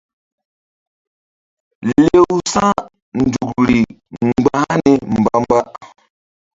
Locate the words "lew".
1.99-2.27